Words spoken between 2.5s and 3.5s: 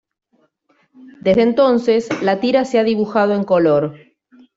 se ha dibujado en